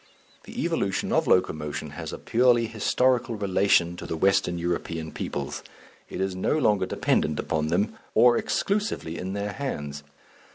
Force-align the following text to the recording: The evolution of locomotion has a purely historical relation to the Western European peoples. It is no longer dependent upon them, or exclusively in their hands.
The 0.45 0.63
evolution 0.63 1.11
of 1.13 1.27
locomotion 1.27 1.91
has 1.91 2.11
a 2.11 2.17
purely 2.17 2.65
historical 2.65 3.35
relation 3.35 3.95
to 3.97 4.07
the 4.07 4.17
Western 4.17 4.57
European 4.57 5.11
peoples. 5.11 5.61
It 6.09 6.19
is 6.19 6.35
no 6.35 6.57
longer 6.57 6.87
dependent 6.87 7.39
upon 7.39 7.67
them, 7.67 7.93
or 8.15 8.35
exclusively 8.35 9.19
in 9.19 9.33
their 9.33 9.53
hands. 9.53 10.01